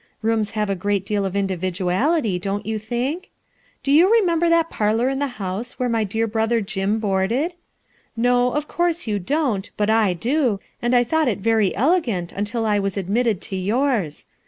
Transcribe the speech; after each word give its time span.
Room* 0.23 0.41
Iiavo 0.41 0.69
a 0.69 0.73
great 0.75 1.05
deal 1.05 1.25
of 1.25 1.35
individuality! 1.35 2.39
don't 2.39 2.65
you 2.65 2.79
think? 2.79 3.29
Do 3.83 3.91
you 3.91 4.07
rcmanl* 4.09 4.41
t 4.41 4.49
that 4.49 4.71
patlor 4.71 5.11
in 5.11 5.19
the 5.19 5.35
houw 5.37 5.61
wluro 5.77 5.91
my 5.91 6.03
ijpar 6.05 6.31
brother 6.31 6.59
Jim 6.59 6.99
lioanletl? 6.99 7.53
No, 8.17 8.49
4 8.49 8.57
if 8.57 8.67
course 8.67 9.05
you 9.05 9.19
dun't, 9.19 9.69
hut 9.77 9.91
I 9.91 10.13
do, 10.13 10.59
and 10.81 10.95
I 10.95 11.03
thought 11.03 11.27
it 11.27 11.37
very 11.37 11.75
elegant 11.75 12.33
iralil 12.33 12.65
I 12.65 12.79
wa* 12.79 12.89
admitted 12.97 13.41
to 13.41 13.55
youri*. 13.55 14.25